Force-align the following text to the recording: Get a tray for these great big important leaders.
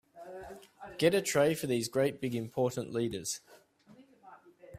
Get 0.97 1.13
a 1.13 1.21
tray 1.21 1.53
for 1.53 1.67
these 1.67 1.87
great 1.87 2.19
big 2.19 2.33
important 2.33 2.91
leaders. 2.91 3.39